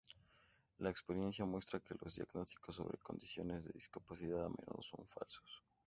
[0.79, 5.61] La experiencia muestra que los diagnósticos sobre condiciones de discapacidad a menudo son falsos.